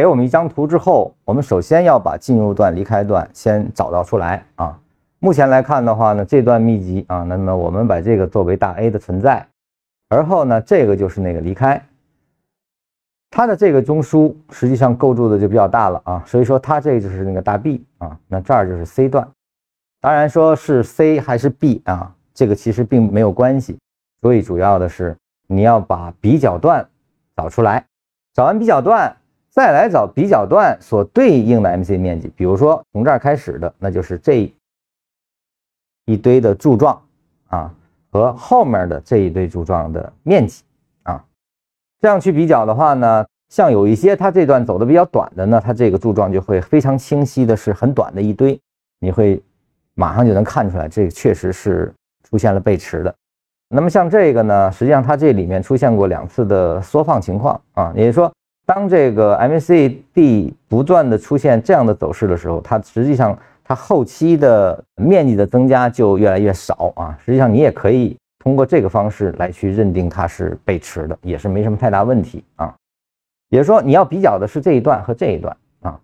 [0.00, 4.80] 给我们一张图之后，我们首先要把进入段、离开段先找到出来啊。
[5.18, 9.46] 目前来看的话呢，这段密集啊，那么我们把这个作为大 A 的存在，
[10.08, 11.78] 而后呢，这个就是那个离开。
[13.28, 19.28] 它的这个中枢实际上构筑的就比较大了啊，所以说它这就是那个大 B 啊，那这儿就是 C 段。
[20.00, 23.76] 当然说是 C 还是 B 啊，这个其实并没有关系。
[24.22, 25.14] 所以主要的是
[25.46, 26.88] 你要把比较段
[27.36, 27.84] 找出来，
[28.32, 29.14] 找完比较段，
[29.50, 32.32] 再来找比较段所对应的 MC 面积。
[32.36, 34.52] 比如说从这儿开始的，那就是这
[36.06, 37.00] 一堆的柱状
[37.48, 37.74] 啊，
[38.10, 40.62] 和后面的这一堆柱状的面积
[41.02, 41.24] 啊。
[42.00, 48.58] 这样去比较的话呢，像有一些它这段走的比较短的呢，它这个柱状就会非常清晰的是很短的一堆，
[49.00, 49.42] 你会
[49.94, 51.92] 马上就能看出来，这个确实是
[52.22, 53.14] 出现了背驰的。
[53.68, 58.32] 那么像这个呢，实际上它这里面出现过两次的缩放情况啊，也就是说，
[58.72, 67.18] 当这个 MACD 不断的出现这样的走势的时候，它实际上它后期的面积的增加就越来越少啊。
[67.24, 68.16] 实际上你也可以。
[68.38, 72.72] 通过这个方式来去认定它是背驰的，也是没什么太大问题啊。
[73.48, 76.00] 也就是说，你要比较的是这一段和这一段啊，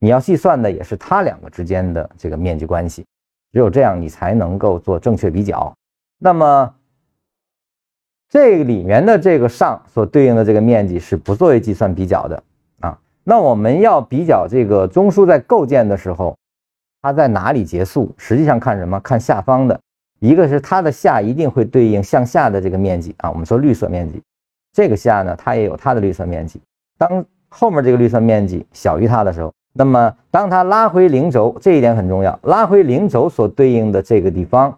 [0.00, 3.06] 你要计算的也是它两个之间的这个面积关系。
[3.52, 5.72] 只有这样，你才能够做正确比较。
[6.18, 6.74] 那么，
[8.32, 12.42] 这里面的这个上所对应的这个面积是不作为计算比较的
[12.80, 12.98] 啊。
[13.24, 16.34] 那我们要比较这个中枢在构建的时候，
[17.02, 18.10] 它在哪里结束？
[18.16, 18.98] 实际上看什么？
[19.00, 19.78] 看下方的。
[20.18, 24.22] 一个是它的下一定会对应向下的这个面积啊，我们说绿色面积，
[24.72, 26.58] 这个下呢，它也有它的绿色面积。
[26.96, 34.74] 当后面这个绿色面积小于它的时候，那么当它拉回零轴，这一点很重要，拉回零轴所对应的这个地方，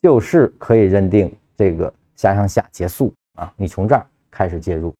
[0.00, 3.52] 就是可以认定这个下向下结束啊。
[3.56, 4.94] 你从这儿开始介入，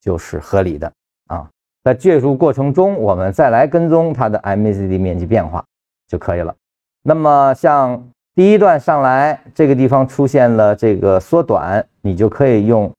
[0.00, 0.92] 就是合理的
[1.26, 1.48] 啊。
[1.82, 5.64] 在介入过程中，我们再来跟踪它的 MACD 面积变化
[6.08, 6.54] 就可以了。
[7.02, 8.10] 那么像。
[8.36, 12.92] 第一段上来，这个地方出现了这个缩短，你就可以用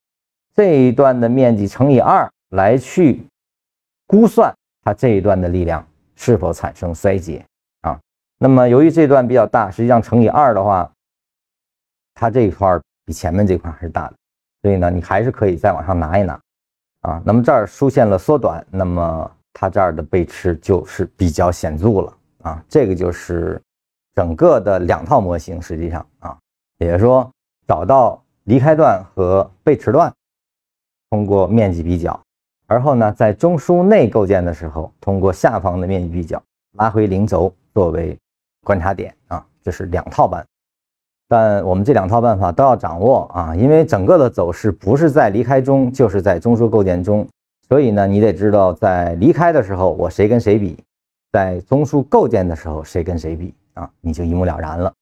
[0.53, 3.21] 这一段的面积乘以二来去
[4.07, 5.85] 估算它这一段的力量
[6.15, 7.43] 是否产生衰竭
[7.81, 7.99] 啊。
[8.37, 10.89] 那么由于这段比较大，实际上乘以二的话，
[12.13, 14.15] 它这一块比前面这块还是大的，
[14.61, 16.39] 所以呢，你还是可以再往上拿一拿
[17.01, 17.21] 啊。
[17.25, 22.63] 那么这儿出现了缩短，那么它这儿的背驰就是比较显著了啊。
[22.67, 23.61] 这个就是。
[24.15, 26.37] 整个的两套模型，实际上啊，
[26.77, 27.29] 也就是说，
[27.67, 30.09] 找到离开段和背驰段，
[31.09, 32.17] 通过面积比较，
[32.65, 36.41] 而后呢，在中枢内构建的时候，通过下方的面积比较，
[36.77, 38.17] 拉回零轴作为
[38.63, 40.47] 观察点啊，这是两套办法。
[41.27, 47.27] 但我们这两套办法都要掌握啊，因为整个的走势不是在离开中，就是在中枢构建中，
[47.67, 50.77] 所以呢，你得知道在离开的时候我谁跟谁比，
[51.31, 53.53] 在中枢构建的时候谁跟谁比。
[53.75, 54.93] 啊，你就一目了然了，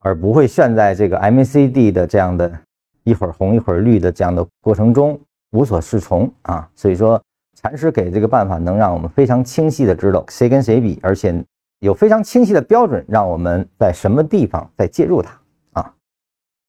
[0.00, 2.52] 而不会陷在这个 MACD 的这样的
[3.02, 5.18] 一会儿红一会儿绿的这样的过程中
[5.52, 6.68] 无所适从啊。
[6.74, 7.18] 所以说，
[7.56, 11.34] 禅师给这个办法能让我们非常清晰的知道谁跟谁比，而且
[11.78, 15.39] 有非常清晰的标准，让我们在什么地方再介入它。